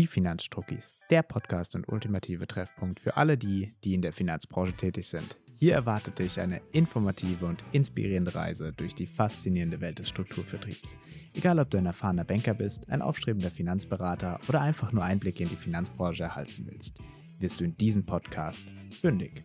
[0.00, 5.06] Die Finanzstruckis, der Podcast und ultimative Treffpunkt für alle die, die in der Finanzbranche tätig
[5.06, 5.36] sind.
[5.58, 10.96] Hier erwartet dich eine informative und inspirierende Reise durch die faszinierende Welt des Strukturvertriebs.
[11.34, 15.50] Egal, ob du ein erfahrener Banker bist, ein aufstrebender Finanzberater oder einfach nur Einblicke in
[15.50, 17.02] die Finanzbranche erhalten willst,
[17.38, 18.72] wirst du in diesem Podcast
[19.02, 19.44] fündig.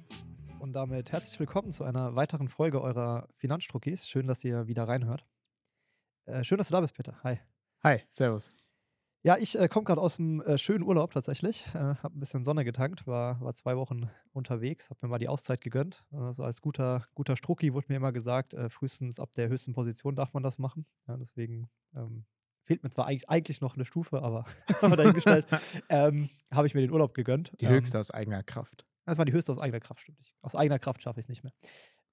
[0.59, 4.07] Und damit herzlich willkommen zu einer weiteren Folge eurer Finanzstruckis.
[4.07, 5.25] Schön, dass ihr wieder reinhört.
[6.23, 7.19] Äh, schön, dass du da bist, Peter.
[7.23, 7.39] Hi.
[7.83, 8.53] Hi, servus.
[9.25, 11.65] Ja, ich äh, komme gerade aus einem äh, schönen Urlaub tatsächlich.
[11.73, 15.29] Äh, habe ein bisschen Sonne getankt, war, war zwei Wochen unterwegs, habe mir mal die
[15.29, 16.05] Auszeit gegönnt.
[16.11, 20.15] Also als guter, guter Strucki wurde mir immer gesagt, äh, frühestens ab der höchsten Position
[20.15, 20.85] darf man das machen.
[21.07, 22.25] Ja, deswegen ähm,
[22.65, 24.45] fehlt mir zwar eigentlich, eigentlich noch eine Stufe, aber,
[24.83, 25.47] aber dahingestellt
[25.89, 27.51] ähm, habe ich mir den Urlaub gegönnt.
[27.59, 28.85] Die Ähm, höchste aus eigener Kraft.
[29.05, 30.35] Das war die höchste aus eigener Kraft, stimmt.
[30.43, 31.53] Aus eigener Kraft schaffe ich es nicht mehr.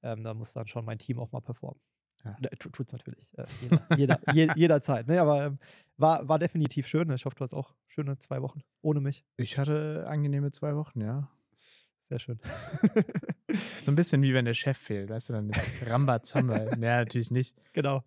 [0.03, 1.79] Ähm, da muss dann schon mein Team auch mal performen.
[2.25, 2.37] Ja.
[2.59, 3.29] Tut es natürlich.
[3.37, 5.09] Äh, jeder, jeder, je, jederzeit.
[5.09, 5.21] Ne?
[5.21, 5.59] Aber ähm,
[5.97, 7.11] war, war definitiv schön.
[7.13, 9.25] Ich hoffe, du hast auch schöne zwei Wochen ohne mich.
[9.37, 11.29] Ich hatte angenehme zwei Wochen, ja.
[12.09, 12.39] Sehr schön.
[13.83, 16.59] So ein bisschen wie wenn der Chef fehlt, weißt du, dann ist Rambazamba.
[16.71, 17.57] ja, natürlich nicht.
[17.73, 18.03] genau.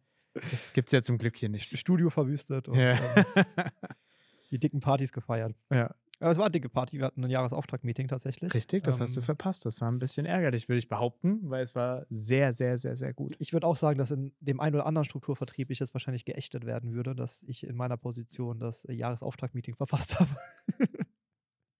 [0.51, 1.77] Das gibt's ja zum Glück hier nicht.
[1.79, 2.99] Studio verwüstet und Ja.
[3.15, 3.25] ähm,
[4.51, 5.55] die dicken Partys gefeiert.
[5.71, 5.93] ja.
[6.19, 6.97] Aber es war eine dicke Party.
[6.97, 8.53] Wir hatten ein Jahresauftrag-Meeting tatsächlich.
[8.53, 9.65] Richtig, das hast du Ähm, verpasst.
[9.65, 13.13] Das war ein bisschen ärgerlich, würde ich behaupten, weil es war sehr, sehr, sehr, sehr
[13.13, 13.35] gut.
[13.39, 16.65] Ich würde auch sagen, dass in dem einen oder anderen Strukturvertrieb ich jetzt wahrscheinlich geächtet
[16.65, 20.29] werden würde, dass ich in meiner Position das äh, Jahresauftrag-Meeting verpasst habe.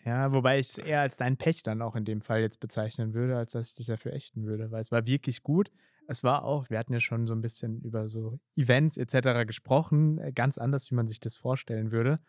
[0.03, 3.16] Ja, wobei ich es eher als dein Pech dann auch in dem Fall jetzt bezeichnen
[3.16, 5.72] würde, als dass ich dich dafür ächten würde, weil es war wirklich gut.
[6.08, 9.47] Es war auch, wir hatten ja schon so ein bisschen über so Events etc.
[9.47, 12.20] gesprochen, äh, ganz anders, wie man sich das vorstellen würde.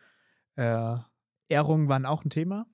[0.54, 0.96] Äh,
[1.48, 2.66] Ehrungen waren auch ein Thema,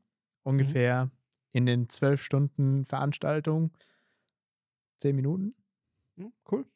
[0.43, 1.11] ungefähr
[1.53, 3.73] in den zwölf Stunden Veranstaltung
[4.99, 5.55] zehn Minuten.
[6.17, 6.67] Hm, cool.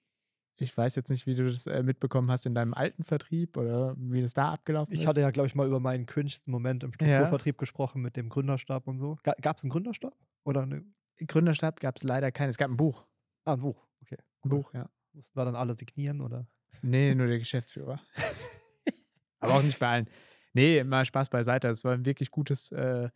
[0.58, 3.94] Ich weiß jetzt nicht, wie du das äh, mitbekommen hast in deinem alten Vertrieb oder
[3.98, 5.00] wie das da abgelaufen ist.
[5.00, 6.94] Ich hatte ja, glaube ich, mal über meinen cringesten Moment im Ja.
[6.94, 9.18] Strukturvertrieb gesprochen mit dem Gründerstab und so.
[9.22, 10.16] Gab es einen Gründerstab?
[10.44, 10.84] Oder eine,
[11.26, 12.48] Gründerstab gab es leider keinen.
[12.48, 13.06] Es gab ein Buch.
[13.44, 13.86] ah, ein Buch?
[14.02, 14.16] Okay.
[14.44, 14.88] Ein Buch, ja.
[15.12, 16.46] Mussten da dann alle signieren oder?
[16.82, 18.00] Nee, nur der Geschäftsführer.
[19.40, 20.08] Aber auch nicht bei allen.
[20.56, 21.68] Nee, mal Spaß beiseite.
[21.68, 23.10] Es war ein wirklich gutes, äh,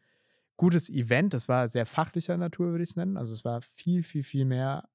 [0.59, 1.33] gutes Event.
[1.33, 3.17] Das war sehr fachlicher Natur, würde ich es nennen.
[3.17, 4.91] Also es war viel, viel, viel mehr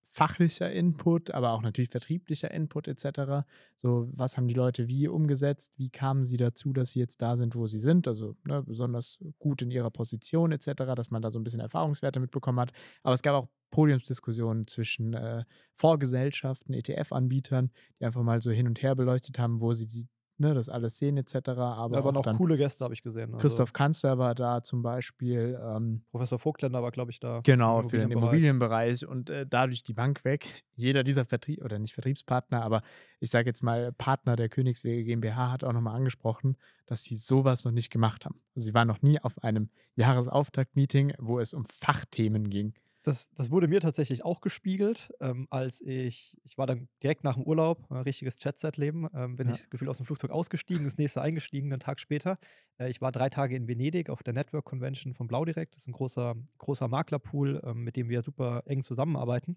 [0.00, 3.44] fachlicher Input, aber auch natürlich vertrieblicher Input etc.
[3.76, 5.74] So, was haben die Leute wie umgesetzt?
[5.76, 8.08] Wie kamen sie dazu, dass sie jetzt da sind, wo sie sind?
[8.08, 12.18] Also ne, besonders gut in ihrer Position etc., dass man da so ein bisschen Erfahrungswerte
[12.18, 12.72] mitbekommen hat.
[13.02, 17.70] Aber es gab auch Podiumsdiskussionen zwischen äh, Vorgesellschaften, ETF-Anbietern,
[18.00, 20.08] die einfach mal so hin und her beleuchtet haben, wo sie die,
[20.38, 21.34] ne, das alles sehen etc.
[21.48, 23.34] Aber Da waren auch auch coole Gäste, habe ich gesehen.
[23.34, 25.58] Also Christoph Kanzler war da zum Beispiel.
[25.62, 27.40] Ähm, Professor Vogtländer war, glaube ich, da.
[27.42, 29.02] Genau, für den Immobilienbereich.
[29.02, 30.64] Immobilienbereich und äh, dadurch die Bank weg.
[30.74, 32.82] Jeder dieser Vertrieb, oder nicht Vertriebspartner, aber
[33.18, 37.64] ich sage jetzt mal Partner der Königswege GmbH hat auch nochmal angesprochen, dass sie sowas
[37.64, 38.40] noch nicht gemacht haben.
[38.54, 42.74] Also sie waren noch nie auf einem Jahresauftakt-Meeting, wo es um Fachthemen ging.
[43.06, 47.34] Das, das wurde mir tatsächlich auch gespiegelt, ähm, als ich, ich war dann direkt nach
[47.36, 49.54] dem Urlaub, äh, richtiges Chatset-Leben, ähm, bin Ja.
[49.54, 52.36] ich gefühlt aus dem Flugzeug ausgestiegen, das nächste eingestiegen, einen Tag später.
[52.78, 55.76] Äh, ich war drei Tage in Venedig auf der Network Convention von Blau Direkt.
[55.76, 59.56] Das ist ein großer, großer Maklerpool, ähm, mit dem wir super eng zusammenarbeiten.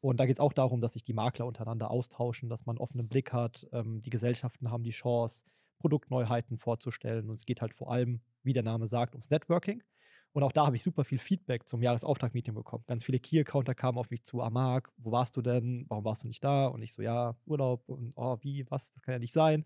[0.00, 2.82] Und da geht es auch darum, dass sich die Makler untereinander austauschen, dass man einen
[2.82, 3.64] offenen Blick hat.
[3.72, 5.44] Ähm, die Gesellschaften haben die Chance,
[5.78, 7.28] Produktneuheiten vorzustellen.
[7.28, 9.84] Und es geht halt vor allem, wie der Name sagt, ums Networking.
[10.32, 12.84] Und auch da habe ich super viel Feedback zum Jahresauftrag-Meeting bekommen.
[12.86, 15.86] Ganz viele Key-Accounter kamen auf mich zu, ah Marc, wo warst du denn?
[15.88, 16.66] Warum warst du nicht da?
[16.66, 19.64] Und ich so, ja, Urlaub und oh, wie, was, das kann ja nicht sein.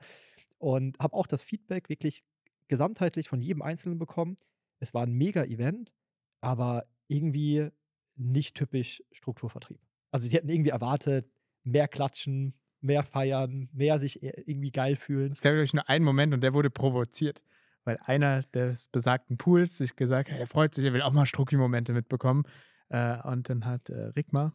[0.58, 2.22] Und habe auch das Feedback wirklich
[2.68, 4.36] gesamtheitlich von jedem Einzelnen bekommen.
[4.78, 5.92] Es war ein Mega-Event,
[6.40, 7.68] aber irgendwie
[8.16, 9.80] nicht typisch Strukturvertrieb.
[10.10, 11.28] Also sie hätten irgendwie erwartet,
[11.64, 15.32] mehr klatschen, mehr feiern, mehr sich e- irgendwie geil fühlen.
[15.32, 17.42] Es gab, glaube ich, nur einen Moment und der wurde provoziert,
[17.84, 21.26] weil einer des besagten Pools sich gesagt hat, er freut sich, er will auch mal
[21.26, 22.44] Strucki-Momente mitbekommen.
[22.88, 24.53] Äh, und dann hat äh, Rickmar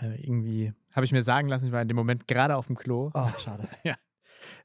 [0.00, 2.76] äh, irgendwie, habe ich mir sagen lassen, ich war in dem Moment gerade auf dem
[2.76, 3.68] Klo, Oh, schade.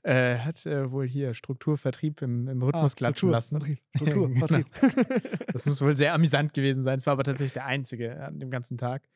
[0.03, 3.57] äh, hat äh, wohl hier Strukturvertrieb im, im Rhythmus Ah, klatschen Struktur, lassen.
[3.59, 4.39] Vertrieb, Struktur, Genau.
[4.47, 5.47] Vertrieb.
[5.53, 6.97] Das muss wohl sehr amüsant gewesen sein.
[6.97, 9.07] Es war aber tatsächlich der einzige an dem ganzen Tag.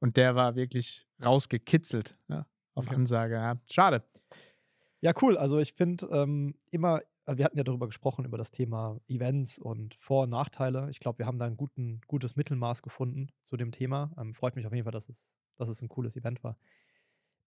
[0.00, 2.94] Und der war wirklich rausgekitzelt ja, auf Okay.
[2.96, 3.34] Ansage.
[3.34, 3.56] Ja.
[3.70, 4.04] Schade.
[5.00, 5.36] Ja, cool.
[5.36, 9.58] Also ich finde ähm, immer, also wir hatten ja darüber gesprochen, über das Thema Events
[9.58, 10.88] und Vor- und Nachteile.
[10.90, 14.12] Ich glaube, wir haben da ein guten, gutes Mittelmaß gefunden zu dem Thema.
[14.18, 16.56] Ähm, freut mich auf jeden Fall, dass es, dass es ein cooles Event war.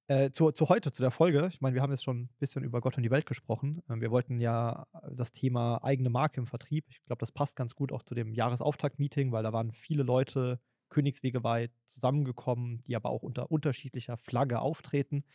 [0.07, 1.47] Äh, zu, zu heute, zu der Folge.
[1.49, 3.81] Ich meine, wir haben jetzt schon ein bisschen über Gott und die Welt gesprochen.
[3.89, 6.85] Ähm, wir wollten ja das Thema eigene Marke im Vertrieb.
[6.89, 10.59] Ich glaube, das passt ganz gut auch zu dem Jahresauftakt-Meeting, weil da waren viele Leute
[10.89, 15.25] königswegeweit zusammengekommen, die aber auch unter unterschiedlicher Flagge auftreten.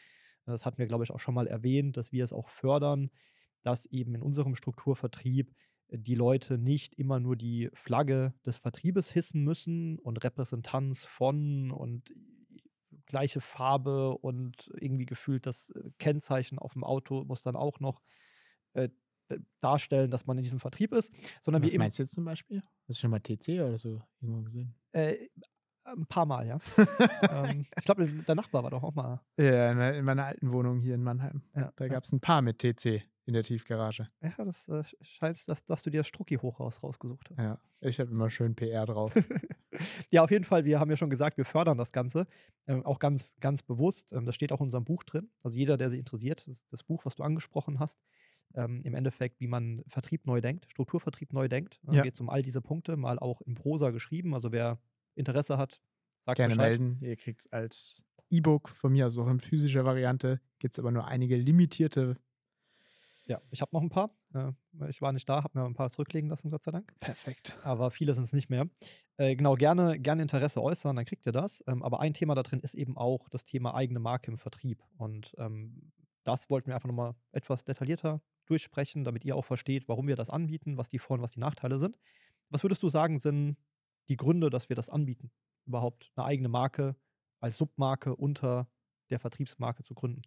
[0.46, 3.10] Das hatten wir, glaube ich, auch schon mal erwähnt, dass wir es auch fördern,
[3.62, 5.52] dass eben in unserem Strukturvertrieb
[5.92, 12.14] die Leute nicht immer nur die Flagge des Vertriebes hissen müssen und Repräsentanz von und
[13.06, 18.02] gleiche Farbe und irgendwie gefühlt das äh, Kennzeichen auf dem Auto muss dann auch noch
[18.74, 18.88] äh,
[19.60, 22.62] darstellen, dass man in diesem Vertrieb ist, sondern Was meinst du jetzt zum Beispiel?
[22.88, 24.74] Hast du schon mal TC oder so irgendwo gesehen?
[24.92, 25.16] äh,
[25.84, 26.58] ein paar Mal, ja.
[27.30, 29.20] ähm, ich glaube, der Nachbar war doch auch mal.
[29.38, 31.42] Ja, in me- in meiner alten Wohnung hier in Mannheim.
[31.56, 34.08] Ja, Da gab es ein paar mit TC in der Tiefgarage.
[34.22, 37.38] Ja, das äh, scheint, dass, dass du dir das Strucki-Hochhaus rausgesucht hast.
[37.38, 39.14] Ja, ich habe immer schön PR drauf.
[40.11, 42.26] Ja, auf jeden Fall, wir haben ja schon gesagt, wir fördern das Ganze.
[42.67, 44.12] Ähm, auch ganz, ganz bewusst.
[44.12, 45.31] Ähm, das steht auch in unserem Buch drin.
[45.44, 47.99] Also jeder, der sich interessiert, das, das Buch, was du angesprochen hast,
[48.55, 51.78] ähm, im Endeffekt, wie man Vertrieb neu denkt, Strukturvertrieb neu denkt.
[51.84, 52.02] Da Ja.
[52.02, 54.34] geht es um all diese Punkte, mal auch in Prosa geschrieben.
[54.34, 54.81] Also wer
[55.14, 55.81] Interesse hat,
[56.20, 56.78] sagt Gerne Bescheid.
[56.81, 56.99] melden.
[57.00, 60.40] Ihr kriegt es als E-Book von mir, also auch in physischer Variante.
[60.58, 62.17] Gibt es aber nur einige limitierte.
[63.31, 64.11] Ja, ich habe noch ein paar.
[64.35, 64.50] Äh,
[64.88, 66.93] ich war nicht da, habe mir ein paar zurücklegen lassen, Gott sei Dank.
[66.99, 67.56] Perfekt.
[67.62, 68.69] aber viele sind es nicht mehr.
[69.19, 71.62] Äh, genau, gerne, gerne Interesse äußern, dann kriegt ihr das.
[71.69, 74.82] Ähm, aber ein Thema da drin ist eben auch das Thema eigene Marke im Vertrieb.
[74.97, 75.93] Und ähm,
[76.25, 80.29] das wollten wir einfach nochmal etwas detaillierter durchsprechen, damit ihr auch versteht, warum wir das
[80.29, 82.00] anbieten, was die Vor- und was die Nachteile sind.
[82.49, 83.56] Was würdest du sagen, sind
[84.09, 85.31] die Gründe, dass wir das anbieten,
[85.67, 86.97] überhaupt eine eigene Marke
[87.38, 88.69] als Submarke unter
[89.09, 90.23] der Vertriebsmarke zu gründen?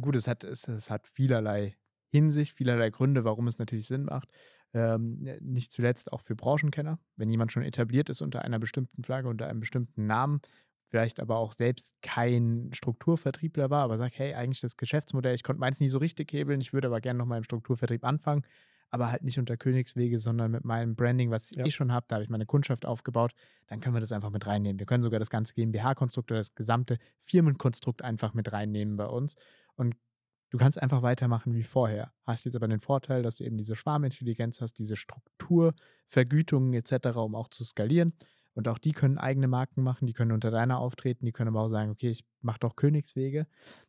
[0.00, 1.76] Gut, es hat, es, es hat vielerlei
[2.10, 4.28] Hinsicht, vielerlei Gründe, warum es natürlich Sinn macht.
[4.74, 6.98] Ähm, nicht zuletzt auch für Branchenkenner.
[7.16, 10.40] Wenn jemand schon etabliert ist unter einer bestimmten Flagge, unter einem bestimmten Namen,
[10.90, 15.60] vielleicht aber auch selbst kein Strukturvertriebler war, aber sagt, hey, eigentlich das Geschäftsmodell, ich konnte
[15.60, 18.42] meins nie so richtig hebeln, ich würde aber gerne nochmal im Strukturvertrieb anfangen,
[18.90, 21.66] aber halt nicht unter Königswege, sondern mit meinem Branding, was ich Ja.
[21.66, 23.32] eh schon habe, da habe ich meine Kundschaft aufgebaut,
[23.66, 24.78] dann können wir das einfach mit reinnehmen.
[24.78, 29.36] Wir können sogar das ganze GmbH-Konstrukt oder das gesamte Firmenkonstrukt einfach mit reinnehmen bei uns
[29.76, 29.94] und
[30.50, 32.12] Du kannst einfach weitermachen wie vorher.
[32.24, 37.34] Hast jetzt aber den Vorteil, dass du eben diese Schwarmintelligenz hast, diese Strukturvergütungen etc., um
[37.34, 38.14] auch zu skalieren.
[38.54, 41.62] Und auch die können eigene Marken machen, die können unter deiner auftreten, die können aber
[41.62, 43.46] auch sagen, okay, ich mache doch Königswege.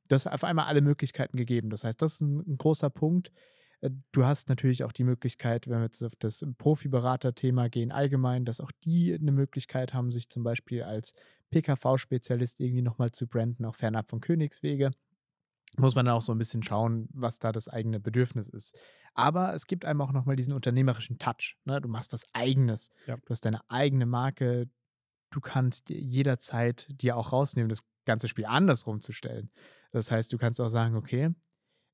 [0.08, 1.70] Du hast auf einmal alle Möglichkeiten gegeben.
[1.70, 3.32] Das heißt, das ist ein, ein großer Punkt.
[3.82, 8.46] Äh, Du hast natürlich auch die Möglichkeit, wenn wir jetzt auf das Profiberater-Thema gehen, allgemein,
[8.46, 11.14] dass auch die eine Möglichkeit haben, sich zum Beispiel als
[11.52, 14.92] PKV-Spezialist irgendwie nochmal zu branden, auch fernab von Königswege
[15.78, 18.78] muss man dann auch so ein bisschen schauen, was da das eigene Bedürfnis ist.
[19.14, 21.58] Aber es gibt einem auch nochmal diesen unternehmerischen Touch.
[21.66, 21.82] Ne?
[21.82, 22.92] Du machst was Eigenes.
[23.06, 23.18] Ja.
[23.18, 24.70] Du hast deine eigene Marke.
[25.32, 29.52] Du kannst jederzeit dir auch rausnehmen, das ganze Spiel andersrum zu stellen.
[29.92, 31.30] Das heißt, du kannst auch sagen, okay,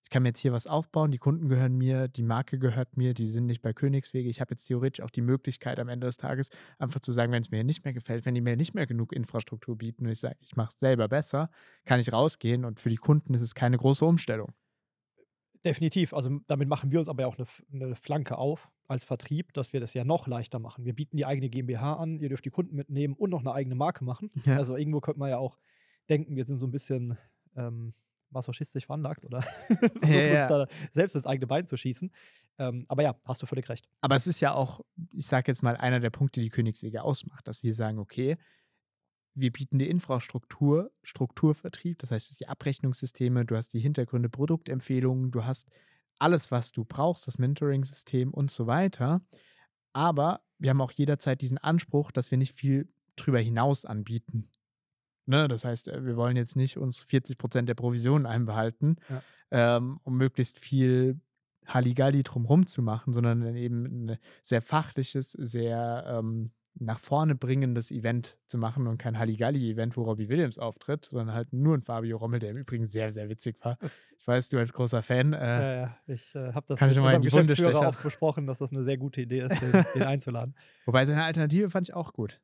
[0.06, 3.16] ich kann mir jetzt hier was aufbauen, die Kunden gehören mir, die Marke gehört mir,
[3.16, 4.30] die sind nicht bei Königswege.
[4.30, 7.42] Ich habe jetzt theoretisch auch die Möglichkeit am Ende des Tages einfach zu sagen, wenn
[7.42, 10.20] es mir nicht mehr gefällt, wenn die mir nicht mehr genug Infrastruktur bieten und ich
[10.20, 11.50] sage, ich mache es selber besser,
[11.86, 14.54] kann ich rausgehen und für die Kunden ist es keine große Umstellung.
[15.66, 16.14] Definitiv.
[16.14, 19.80] Also damit machen wir uns aber auch eine, eine Flanke auf als Vertrieb, dass wir
[19.80, 20.86] das ja noch leichter machen.
[20.86, 23.74] Wir bieten die eigene GmbH an, ihr dürft die Kunden mitnehmen und noch eine eigene
[23.74, 24.30] Marke machen.
[24.46, 24.58] Ja.
[24.58, 25.58] Also irgendwo könnte man ja auch
[26.10, 27.18] denken, wir sind so ein bisschen
[27.56, 27.96] ähm,
[28.36, 29.44] masochistisch veranlagt oder
[30.04, 30.68] Ja, ja.
[30.92, 32.12] selbst das eigene Bein zu schießen.
[32.58, 33.88] Ähm, aber ja, hast du völlig recht.
[34.02, 37.48] Aber es ist ja auch, ich sage jetzt mal, einer der Punkte, die Königswege ausmacht,
[37.48, 38.38] dass wir sagen, okay,
[39.34, 44.30] wir bieten die Infrastruktur, Strukturvertrieb, das heißt, du hast die Abrechnungssysteme, du hast die Hintergründe,
[44.30, 45.70] Produktempfehlungen, du hast
[46.20, 49.22] alles, was du brauchst, das Mentoring-System und so weiter.
[49.92, 52.88] Aber wir haben auch jederzeit diesen Anspruch, dass wir nicht viel
[53.18, 54.50] drüber hinaus anbieten.
[55.26, 55.48] Ne?
[55.48, 59.22] Das heißt, äh, wir wollen jetzt nicht uns 40 Prozent der Provisionen einbehalten, Ja.
[59.78, 61.20] ähm, um möglichst viel
[61.68, 67.90] Halligalli drumherum zu machen, sondern dann eben ein sehr fachliches, sehr ähm, nach vorne bringendes
[67.90, 72.18] Event zu machen und kein Halligalli-Event, wo Robbie Williams auftritt, sondern halt nur ein Fabio
[72.18, 73.78] Rommel, der im Übrigen sehr, sehr witzig war.
[74.18, 75.32] Ich weiß, du als großer Fan.
[75.32, 77.88] Äh, Ja, ja, ich äh, habe das Kann ich mit noch mal in unserem Geschäftsführer
[77.88, 80.54] auch besprochen, dass das eine sehr gute Idee ist, den, den einzuladen.
[80.86, 82.42] Wobei seine Alternative fand ich auch gut.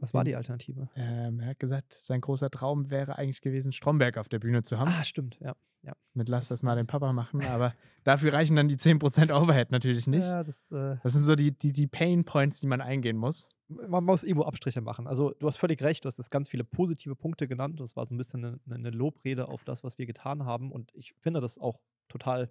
[0.00, 0.88] Was war die Alternative?
[0.96, 4.78] Ähm, er hat gesagt, sein großer Traum wäre eigentlich gewesen, Stromberg auf der Bühne zu
[4.78, 4.88] haben.
[4.88, 5.54] Ah, stimmt, ja.
[5.82, 5.92] ja.
[6.14, 10.06] Mit lass das mal den Papa machen, aber dafür reichen dann die 10% Overhead natürlich
[10.06, 10.26] nicht.
[10.26, 13.48] Ja, das, äh, Das sind so die, die, die Pain Points, die man eingehen muss.
[13.68, 15.06] man muss irgendwo Abstriche machen.
[15.06, 17.78] Also du hast völlig recht, du hast jetzt ganz viele positive Punkte genannt.
[17.78, 20.72] Das war so ein bisschen eine, eine Lobrede auf das, was wir getan haben.
[20.72, 21.78] Und ich finde das auch
[22.08, 22.50] total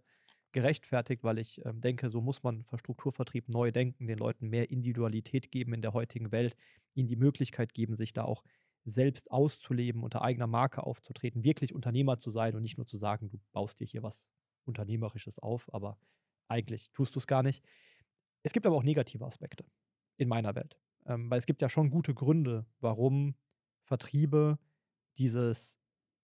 [0.51, 5.51] gerechtfertigt, weil ich ähm, denke, so muss man Strukturvertrieb neu denken, den Leuten mehr Individualität
[5.51, 6.55] geben in der heutigen Welt,
[6.95, 8.43] ihnen die Möglichkeit geben, sich da auch
[8.85, 13.29] selbst auszuleben, unter eigener Marke aufzutreten, wirklich Unternehmer zu sein und nicht nur zu sagen,
[13.29, 14.31] du baust dir hier was
[14.65, 15.97] Unternehmerisches auf, aber
[16.47, 17.63] eigentlich tust du es gar nicht.
[18.43, 19.65] Es gibt aber auch negative Aspekte
[20.17, 20.79] in meiner Welt.
[21.05, 23.35] Ähm, weil es gibt ja schon gute Gründe, warum
[23.83, 24.59] Vertriebe
[25.17, 25.79] dieses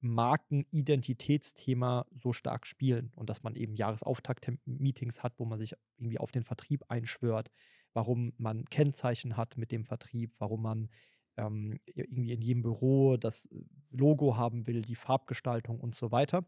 [0.08, 6.32] Markenidentitätsthema so stark spielen und dass man eben Jahresauftakt-Meetings hat, wo man sich irgendwie auf
[6.32, 7.52] den Vertrieb einschwört,
[7.94, 10.90] warum man Kennzeichen hat mit dem Vertrieb, warum man
[11.38, 13.50] ähm, irgendwie in jedem Büro das
[13.92, 16.46] Logo haben will, die Farbgestaltung und so weiter,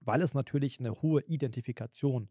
[0.00, 2.28] weil es natürlich eine hohe Identifikation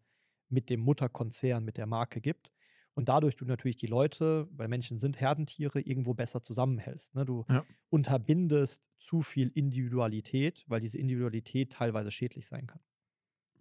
[0.50, 2.52] mit dem Mutterkonzern, mit der Marke gibt
[2.94, 7.16] und dadurch du natürlich die Leute, weil Menschen sind Herdentiere, irgendwo besser zusammenhältst.
[7.16, 7.26] Ne?
[7.26, 7.66] Du Ja.
[7.90, 12.82] unterbindest zu viel Individualität, weil diese Individualität teilweise schädlich sein kann.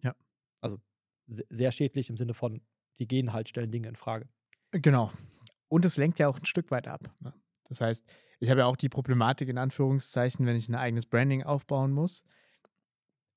[0.03, 0.15] Ja.
[0.61, 0.79] Also
[1.27, 2.61] se- sehr schädlich im Sinne von,
[2.99, 4.29] die gehen halt, stellen Dinge in Frage.
[4.73, 5.11] Genau.
[5.69, 7.03] Und es lenkt ja auch ein Stück weit ab.
[7.21, 7.33] Ne?
[7.69, 8.05] Das heißt,
[8.41, 12.25] ich habe ja auch die Problematik in Anführungszeichen, wenn ich ein eigenes Branding aufbauen muss.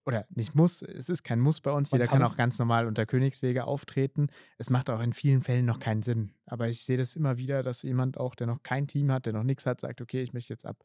[0.06, 1.92] Oder nicht muss, es ist kein Muss bei uns.
[1.92, 4.28] Jeder kann kann auch ganz normal unter Königswege auftreten.
[4.58, 6.34] Es macht auch in vielen Fällen noch keinen Sinn.
[6.46, 9.34] Aber ich sehe das immer wieder, dass jemand auch, der noch kein Team hat, der
[9.34, 10.84] noch nichts hat, sagt, okay, ich möchte jetzt ab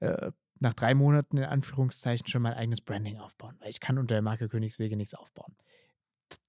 [0.00, 3.56] äh, nach drei Monaten in Anführungszeichen schon mein eigenes Branding aufbauen.
[3.60, 5.56] Weil ich kann unter der Marke Königswege nichts aufbauen.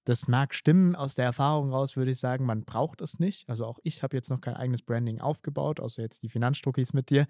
[0.04, 3.48] Das mag stimmen, aus der Erfahrung raus würde ich sagen, man braucht es nicht.
[3.48, 7.10] Also auch ich habe jetzt noch kein eigenes Branding aufgebaut, außer jetzt die Finanzstruckis mit
[7.10, 7.26] dir.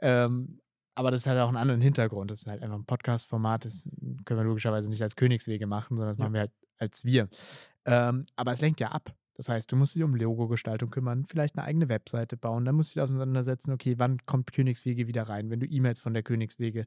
[0.00, 0.60] Ähm,
[0.94, 2.30] aber das hat auch einen anderen Hintergrund.
[2.30, 3.64] Das ist halt einfach ein Podcast-Format.
[3.64, 3.88] Das
[4.24, 6.24] können wir logischerweise nicht als Königswege machen, sondern das Ja.
[6.24, 7.28] machen wir halt als wir.
[7.84, 9.14] Ähm, aber es lenkt ja ab.
[9.36, 12.90] Das heißt, du musst dich um Logo-Gestaltung kümmern, vielleicht eine eigene Webseite bauen, dann musst
[12.90, 16.86] du dich auseinandersetzen, okay, wann kommt Königswege wieder rein, wenn du E-Mails von der Königswege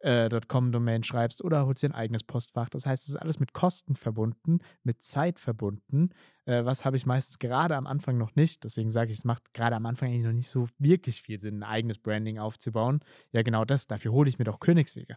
[0.00, 2.68] äh, .com Domain schreibst oder holst dir ein eigenes Postfach.
[2.68, 6.10] Das heißt, es ist alles mit Kosten verbunden, mit Zeit verbunden.
[6.44, 8.64] Äh, was habe ich meistens gerade am Anfang noch nicht.
[8.64, 11.60] Deswegen sage ich, es macht gerade am Anfang eigentlich noch nicht so wirklich viel Sinn,
[11.60, 13.00] ein eigenes Branding aufzubauen.
[13.32, 13.86] Ja, genau das.
[13.86, 15.16] Dafür hole ich mir doch Königswege.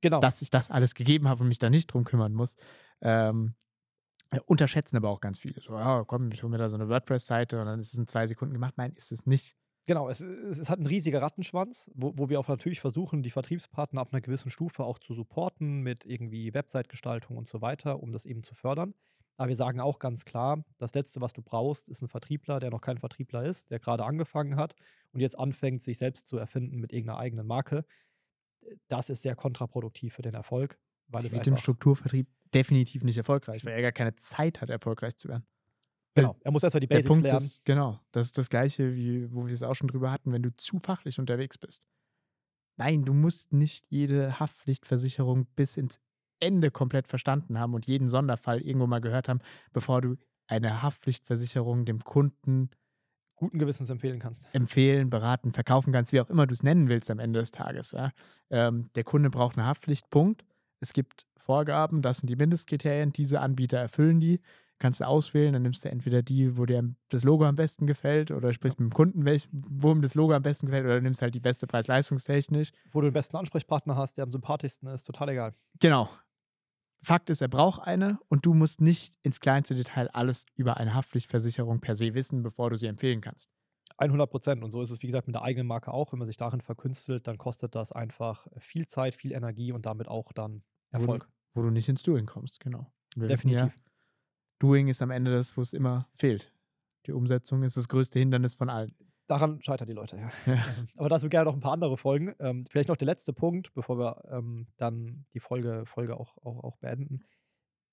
[0.00, 0.20] Genau.
[0.20, 2.56] Dass ich das alles gegeben habe und mich da nicht drum kümmern muss.
[3.02, 3.54] Ähm,
[4.30, 5.60] äh, unterschätzen aber auch ganz viele.
[5.60, 8.06] So, ja, komm, ich hole mir da so eine WordPress-Seite und dann ist es in
[8.06, 8.74] zwei Sekunden gemacht.
[8.76, 9.56] Nein, ist es nicht.
[9.86, 13.30] Genau, es, es, es hat einen riesigen Rattenschwanz, wo, wo wir auch natürlich versuchen, die
[13.30, 18.12] Vertriebspartner ab einer gewissen Stufe auch zu supporten mit irgendwie Website-Gestaltung und so weiter, um
[18.12, 18.94] das eben zu fördern.
[19.36, 22.70] Aber wir sagen auch ganz klar, das Letzte, was du brauchst, ist ein Vertriebler, der
[22.70, 24.74] noch kein Vertriebler ist, der gerade angefangen hat
[25.12, 27.86] und jetzt anfängt, sich selbst zu erfinden mit irgendeiner eigenen Marke.
[28.86, 33.64] Das ist sehr kontraproduktiv für den Erfolg, weil es Mit dem Strukturvertrieb definitiv nicht erfolgreich,
[33.64, 35.46] weil er gar keine Zeit hat, erfolgreich zu werden.
[36.14, 37.44] Genau, er muss erstmal die Der Basics Punkt lernen.
[37.44, 40.42] ist, genau, das ist das Gleiche, wie wo wir es auch schon drüber hatten, wenn
[40.42, 41.84] du zu fachlich unterwegs bist.
[42.76, 46.00] Nein, du musst nicht jede Haftpflichtversicherung bis ins
[46.40, 49.40] Ende komplett verstanden haben und jeden Sonderfall irgendwo mal gehört haben,
[49.72, 52.70] bevor du eine Haftpflichtversicherung dem Kunden
[53.36, 54.46] Guten Gewissens empfehlen kannst.
[54.52, 57.92] empfehlen, beraten, verkaufen kannst, wie auch immer du es nennen willst am Ende des Tages.
[57.92, 58.12] Ja.
[58.50, 60.44] Ähm, der Kunde braucht eine Haftpflicht, Punkt.
[60.80, 64.40] Es gibt Vorgaben, das sind die Mindestkriterien, diese Anbieter erfüllen die.
[64.80, 68.30] Kannst du auswählen, dann nimmst du entweder die, wo dir das Logo am besten gefällt,
[68.30, 71.02] oder sprichst mit dem Kunden, welch, wo ihm das Logo am besten gefällt, oder du
[71.02, 72.72] nimmst halt die beste Preis-Leistungstechnisch.
[72.90, 75.54] Wo du den besten Ansprechpartner hast, der am sympathischsten ist, total egal.
[75.80, 76.08] Genau.
[77.02, 80.94] Fakt ist, er braucht eine und du musst nicht ins kleinste Detail alles über eine
[80.94, 83.50] Haftpflichtversicherung per se wissen, bevor du sie empfehlen kannst.
[83.98, 84.64] 100 Prozent.
[84.64, 86.12] Und so ist es, wie gesagt, mit der eigenen Marke auch.
[86.12, 90.08] Wenn man sich darin verkünstelt, dann kostet das einfach viel Zeit, viel Energie und damit
[90.08, 91.28] auch dann Erfolg.
[91.52, 92.92] Wo du nicht ins Doing kommst, genau.
[93.16, 93.76] Wir wissen Definitiv.
[93.76, 93.89] Ja,
[94.60, 96.52] Doing ist am Ende das, wo es immer fehlt.
[97.06, 98.94] Die Umsetzung ist das größte Hindernis von allen.
[99.26, 100.30] Daran scheitern die Leute, ja.
[100.46, 100.64] Ja.
[100.96, 102.34] Aber dazu gerne noch ein paar andere Folgen.
[102.40, 106.62] Ähm, vielleicht noch der letzte Punkt, bevor wir ähm, dann die Folge, Folge auch, auch,
[106.62, 107.24] auch beenden.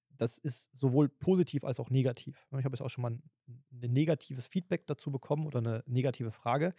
[0.09, 2.47] Das ist sowohl positiv als auch negativ.
[2.57, 3.23] Ich habe jetzt auch schon mal ein,
[3.71, 6.73] ein negatives Feedback dazu bekommen oder eine negative Frage.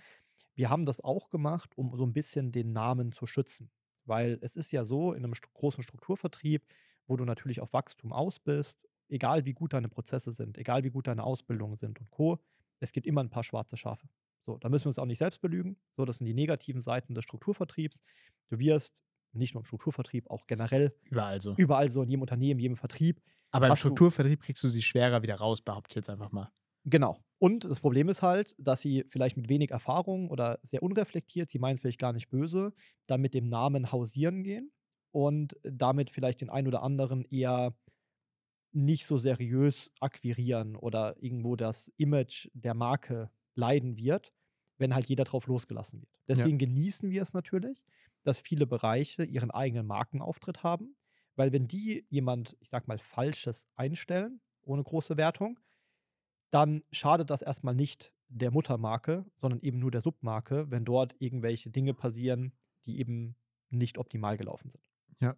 [0.55, 3.71] Wir haben das auch gemacht, um so ein bisschen den Namen zu schützen.
[4.05, 6.67] Weil es ist ja so, in einem großen Strukturvertrieb,
[7.07, 10.91] wo du natürlich auf Wachstum aus bist, egal wie gut deine Prozesse sind, egal wie
[10.91, 12.39] gut deine Ausbildungen sind und Co.,
[12.81, 14.09] es gibt immer ein paar schwarze Schafe.
[14.43, 15.77] So, da müssen wir uns auch nicht selbst belügen.
[15.97, 18.03] So, das sind die negativen Seiten des Strukturvertriebs.
[18.49, 21.55] Du wirst nicht nur im Strukturvertrieb, auch generell Überall so.
[21.57, 23.21] überall so in jedem Unternehmen, jedem Vertrieb.
[23.51, 26.51] Aber im Strukturvertrieb kriegst du sie schwerer wieder raus, behaupte ich jetzt einfach mal.
[26.85, 27.19] Genau.
[27.39, 31.59] Und das Problem ist halt, dass sie vielleicht mit wenig Erfahrung oder sehr unreflektiert, sie
[31.59, 32.73] meinen es vielleicht gar nicht böse,
[33.07, 34.73] dann mit dem Namen hausieren gehen
[35.13, 37.75] und damit vielleicht den einen oder anderen eher
[38.73, 44.33] nicht so seriös akquirieren oder irgendwo das Image der Marke leiden wird,
[44.77, 46.13] wenn halt jeder drauf losgelassen wird.
[46.29, 47.83] Deswegen genießen wir es natürlich,
[48.23, 50.97] dass viele Bereiche ihren eigenen Markenauftritt haben,
[51.35, 55.59] weil wenn die jemand, ich sag mal, Falsches einstellen, ohne große Wertung,
[56.51, 61.71] dann schadet das erstmal nicht der Muttermarke, sondern eben nur der Submarke, wenn dort irgendwelche
[61.71, 62.53] Dinge passieren,
[62.85, 63.37] die eben
[63.71, 64.85] nicht optimal gelaufen sind.
[65.21, 65.37] Ja.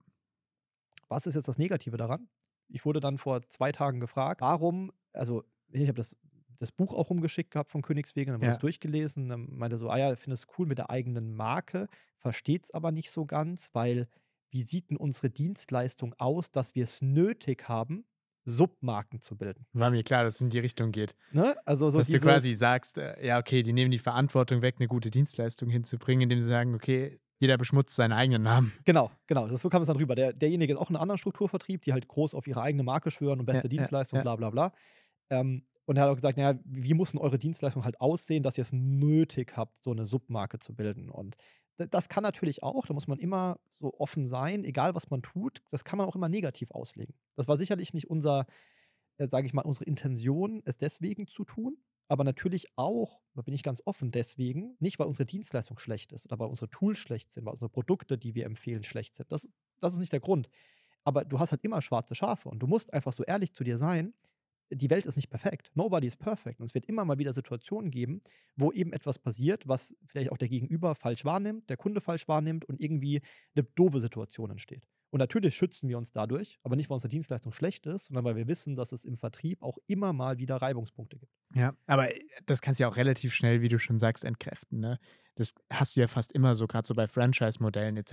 [1.09, 2.29] Was ist jetzt das Negative daran?
[2.71, 6.17] Ich wurde dann vor zwei Tagen gefragt, warum, also ich habe das
[6.61, 8.49] das Buch auch rumgeschickt gehabt von Königswege, dann Ja.
[8.49, 9.29] das durchgelesen.
[9.29, 12.71] Dann meinte er so, ah ja, finde es cool mit der eigenen Marke, versteht es
[12.71, 14.09] aber nicht so ganz, weil
[14.51, 18.05] wie sieht denn unsere Dienstleistung aus, dass wir es nötig haben,
[18.45, 19.67] Submarken zu bilden?
[19.73, 21.17] War mir klar, dass es in die Richtung geht.
[21.31, 21.57] Ne?
[21.65, 24.77] Also so dass dieses, du quasi sagst, äh, ja, okay, die nehmen die Verantwortung weg,
[24.79, 28.73] eine gute Dienstleistung hinzubringen, indem sie sagen, okay, jeder beschmutzt seinen eigenen Namen.
[28.85, 29.49] Genau, genau.
[29.49, 30.15] Das, so kam es dann rüber.
[30.15, 33.11] Der, derjenige ist auch in einem anderen Strukturvertrieb, die halt groß auf ihre eigene Marke
[33.11, 34.23] schwören und beste Ja, ja, Dienstleistung, ja.
[34.23, 34.73] bla bla bla.
[35.31, 38.59] Ähm, und er hat auch gesagt, naja, wie muss denn eure Dienstleistung halt aussehen, dass
[38.59, 41.11] ihr es nötig habt, so eine Submarke zu bilden?
[41.11, 41.37] Und
[41.77, 45.63] das kann natürlich auch, da muss man immer so offen sein, egal was man tut,
[45.71, 47.15] das kann man auch immer negativ auslegen.
[47.37, 48.47] Das war sicherlich nicht unser,
[49.19, 51.79] äh, sage ich mal, unsere Intention, es deswegen zu tun,
[52.11, 56.27] aber natürlich auch, da bin ich ganz offen, deswegen, nicht weil unsere Dienstleistung schlecht ist
[56.27, 59.31] oder weil unsere Tools schlecht sind, weil unsere Produkte, die wir empfehlen, schlecht sind.
[59.31, 59.49] Das,
[59.79, 60.51] das ist nicht der Grund.
[61.05, 63.79] Aber du hast halt immer schwarze Schafe und du musst einfach so ehrlich zu dir
[63.79, 64.13] sein,
[64.71, 65.71] die Welt ist nicht perfekt.
[65.75, 66.59] Nobody is perfect.
[66.61, 68.21] Und es wird immer mal wieder Situationen geben,
[68.57, 72.65] wo eben etwas passiert, was vielleicht auch der Gegenüber falsch wahrnimmt, der Kunde falsch wahrnimmt
[72.65, 73.21] und irgendwie
[73.55, 74.85] eine doofe Situation entsteht.
[75.11, 78.37] Und natürlich schützen wir uns dadurch, aber nicht, weil unsere Dienstleistung schlecht ist, sondern weil
[78.37, 81.33] wir wissen, dass es im Vertrieb auch immer mal wieder Reibungspunkte gibt.
[81.55, 84.79] Ja, aber äh, das kannst du ja auch relativ schnell, wie du schon sagst, entkräften.
[84.79, 84.99] Ne?
[85.35, 88.13] Das hast du ja fast immer so, gerade so bei Franchise-Modellen etc.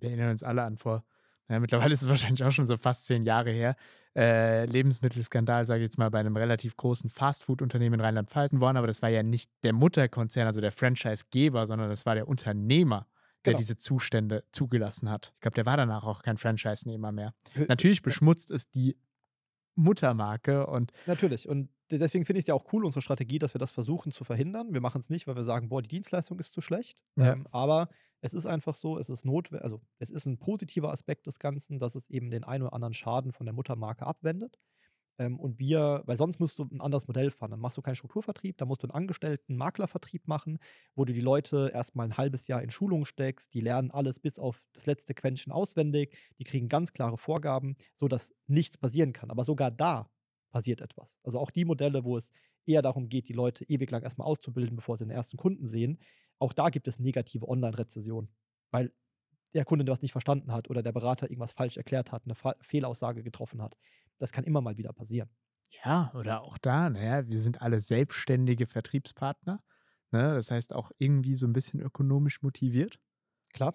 [0.00, 1.04] Wir erinnern uns alle an vor,
[1.48, 3.76] ja, mittlerweile ist es wahrscheinlich auch schon so fast zehn Jahre her,
[4.16, 8.86] äh, Lebensmittelskandal, sage ich jetzt mal, bei einem relativ großen Fastfood-Unternehmen in Rheinland-Pfalz worden, aber
[8.86, 13.06] das war ja nicht der Mutterkonzern, also der Franchise-Geber, sondern das war der Unternehmer,
[13.44, 13.58] der Genau.
[13.58, 15.32] diese Zustände zugelassen hat.
[15.34, 17.34] Ich glaube, der war danach auch kein Franchise-Nehmer mehr.
[17.68, 18.96] Natürlich beschmutzt es die
[19.74, 21.48] Muttermarke und Natürlich.
[21.48, 24.12] Und de- deswegen finde ich es ja auch cool, unsere Strategie, dass wir das versuchen
[24.12, 24.72] zu verhindern.
[24.72, 26.98] Wir machen es nicht, weil wir sagen, boah, die Dienstleistung ist zu schlecht.
[27.16, 27.32] Ja.
[27.32, 27.88] Ähm, aber
[28.20, 31.78] es ist einfach so, es ist notwendig, also es ist ein positiver Aspekt des Ganzen,
[31.78, 34.58] dass es eben den einen oder anderen Schaden von der Muttermarke abwendet.
[35.18, 37.50] Ähm, und wir, weil sonst musst du ein anderes Modell fahren.
[37.50, 40.58] Dann machst du keinen Strukturvertrieb, dann musst du einen angestellten Maklervertrieb machen,
[40.94, 44.38] wo du die Leute erstmal ein halbes Jahr in Schulung steckst, die lernen alles bis
[44.38, 49.30] auf das letzte Quäntchen auswendig, die kriegen ganz klare Vorgaben, sodass nichts passieren kann.
[49.30, 50.10] Aber sogar da
[50.50, 51.18] passiert etwas.
[51.22, 52.32] Also auch die Modelle, wo es
[52.66, 55.98] eher darum geht, die Leute ewig lang erstmal auszubilden, bevor sie den ersten Kunden sehen,
[56.38, 58.28] auch da gibt es negative Online-Rezessionen,
[58.70, 58.92] weil
[59.54, 62.54] der Kunde was nicht verstanden hat oder der Berater irgendwas falsch erklärt hat, eine Fa
[62.60, 63.76] Fehlaussage getroffen hat.
[64.18, 65.30] Das kann immer mal wieder passieren.
[65.84, 69.62] Ja, oder auch da, naja, wir sind alle selbstständige Vertriebspartner.
[70.10, 70.34] Ne?
[70.34, 73.00] Das heißt auch irgendwie so ein bisschen ökonomisch motiviert.
[73.54, 73.74] Klar,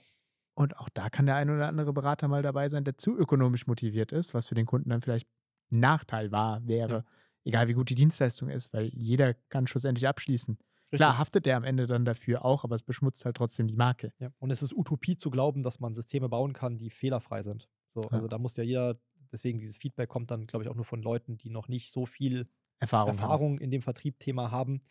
[0.55, 3.67] Und auch da kann der ein oder andere Berater mal dabei sein, der zu ökonomisch
[3.67, 5.29] motiviert ist, was für den Kunden dann vielleicht
[5.71, 7.05] ein Nachteil war, wäre,
[7.43, 10.57] egal wie gut die Dienstleistung ist, weil jeder kann schlussendlich abschließen.
[10.91, 14.13] Klar haftet der am Ende dann dafür auch, aber es beschmutzt halt trotzdem die Marke.
[14.19, 14.29] Ja.
[14.39, 17.69] Und es ist Utopie zu glauben, dass man Systeme bauen kann, die fehlerfrei sind.
[17.93, 18.09] So, Ja.
[18.11, 18.97] Also da muss ja jeder,
[19.31, 22.05] deswegen dieses Feedback kommt dann, glaube ich, auch nur von Leuten, die noch nicht so
[22.05, 22.47] viel
[22.79, 23.09] Erfahrung.
[23.09, 23.17] haben.
[23.17, 24.81] Erfahrung in dem Vertriebthema haben,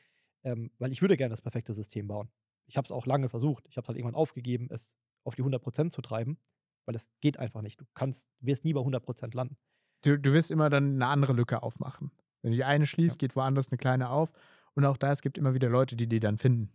[0.45, 2.31] ähm, weil ich würde gerne das perfekte System bauen.
[2.67, 3.67] Ich habe es auch lange versucht.
[3.69, 6.39] Ich habe halt irgendwann aufgegeben, es auf die 100% zu treiben,
[6.85, 7.81] weil es geht einfach nicht.
[7.81, 9.57] Du kannst, wirst nie bei 100% landen.
[10.03, 12.11] Du, du wirst immer dann eine andere Lücke aufmachen.
[12.43, 14.33] Wenn du die eine schließt, geht woanders eine kleine auf.
[14.77, 16.71] Und auch da, es gibt immer wieder Leute, die die dann finden.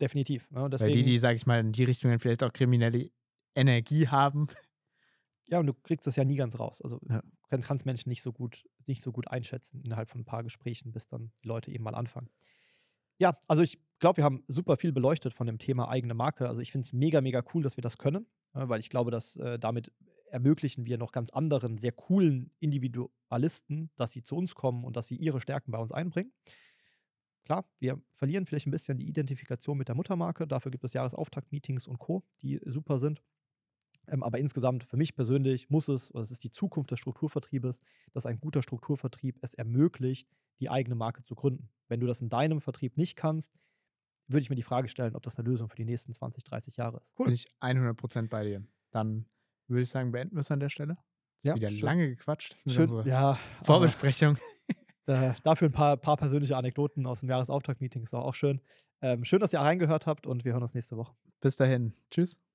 [0.00, 0.50] Definitiv.
[0.50, 0.62] Ne?
[0.62, 3.10] Weil Deswegen, die, die, sag ich mal, in die Richtung vielleicht auch kriminelle
[3.54, 4.48] Energie haben.
[5.44, 6.80] ja, und du kriegst das ja nie ganz raus.
[6.82, 7.20] Also Ja.
[7.20, 10.92] du kannst, Menschen nicht so gut, nicht so gut einschätzen innerhalb von ein paar Gesprächen,
[10.92, 12.30] bis dann die Leute eben mal anfangen.
[13.18, 16.48] Ja, also ich glaube, wir haben super viel beleuchtet von dem Thema eigene Marke.
[16.48, 19.10] Also ich finde es mega, mega cool, dass wir das können, äh, weil ich glaube,
[19.10, 19.92] dass äh, damit
[20.30, 25.06] ermöglichen wir noch ganz anderen, sehr coolen Individualisten, dass sie zu uns kommen und dass
[25.06, 26.32] sie ihre Stärken bei uns einbringen.
[27.46, 30.48] Klar, wir verlieren vielleicht ein bisschen die Identifikation mit der Muttermarke.
[30.48, 33.22] Dafür gibt es Jahresauftakt-Meetings und Co., die super sind.
[34.08, 37.80] Ähm, aber insgesamt, für mich persönlich, muss es, oder es ist die Zukunft des Strukturvertriebes,
[38.12, 40.28] dass ein guter Strukturvertrieb es ermöglicht,
[40.58, 41.70] die eigene Marke zu gründen.
[41.86, 43.60] Wenn du das in deinem Vertrieb nicht kannst,
[44.26, 46.76] würde ich mir die Frage stellen, ob das eine Lösung für die nächsten 20, 30
[46.76, 47.14] Jahre ist.
[47.14, 48.66] Bin ich 100% bei dir.
[48.90, 49.26] Dann
[49.68, 50.98] würde ich sagen, beenden wir es an der Stelle.
[51.44, 51.80] Ja, wieder schön.
[51.80, 52.56] lange gequatscht.
[52.66, 53.38] Schön, unserer ja.
[53.62, 54.36] Vorbesprechung.
[55.06, 58.60] äh, dafür ein paar, paar persönliche Anekdoten aus dem Jahresauftakt-Meeting ist auch, auch schön.
[59.02, 61.14] Ähm, schön, dass ihr reingehört habt und wir hören uns nächste Woche.
[61.40, 61.92] Bis dahin.
[62.10, 62.38] Tschüss.